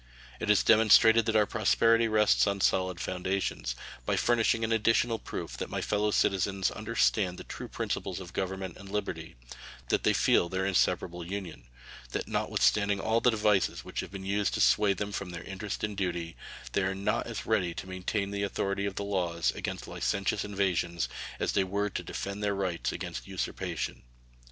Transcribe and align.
It 0.39 0.49
has 0.49 0.63
demonstrated 0.63 1.27
that 1.27 1.35
our 1.35 1.45
prosperity 1.45 2.07
rests 2.07 2.47
on 2.47 2.59
solid 2.59 2.99
foundations, 2.99 3.75
by 4.03 4.15
furnishing 4.17 4.63
an 4.63 4.71
additional 4.71 5.19
proof 5.19 5.55
that 5.57 5.69
my 5.69 5.79
fellow 5.79 6.09
citizens 6.09 6.71
understand 6.71 7.37
the 7.37 7.43
true 7.43 7.67
principles 7.67 8.19
of 8.19 8.33
government 8.33 8.77
and 8.77 8.89
liberty; 8.89 9.35
that 9.89 10.01
they 10.01 10.13
feel 10.13 10.49
their 10.49 10.65
inseparable 10.65 11.23
union; 11.23 11.65
that 12.13 12.27
notwithstanding 12.27 12.99
all 12.99 13.21
the 13.21 13.29
devices 13.29 13.85
which 13.85 13.99
have 13.99 14.09
been 14.09 14.25
used 14.25 14.55
to 14.55 14.59
sway 14.61 14.93
them 14.93 15.11
from 15.11 15.29
their 15.29 15.43
interest 15.43 15.83
and 15.83 15.95
duty, 15.97 16.35
they 16.71 16.81
are 16.81 16.95
not 16.95 17.27
as 17.27 17.45
ready 17.45 17.75
to 17.75 17.85
maintain 17.87 18.31
the 18.31 18.41
authority 18.41 18.87
of 18.87 18.95
the 18.95 19.03
laws 19.03 19.51
against 19.51 19.87
licentious 19.87 20.43
invasions 20.43 21.09
as 21.39 21.51
they 21.51 21.63
were 21.63 21.91
to 21.91 22.01
defend 22.01 22.41
their 22.43 22.55
rights 22.55 22.91
against 22.91 23.27
usurpation. 23.27 24.01